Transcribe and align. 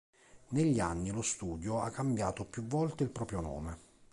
Negli 0.47 0.79
anni 0.79 1.11
lo 1.11 1.21
studio 1.21 1.81
ha 1.83 1.91
cambiato 1.91 2.43
più 2.43 2.65
volte 2.65 3.03
il 3.03 3.11
proprio 3.11 3.39
nome. 3.39 3.77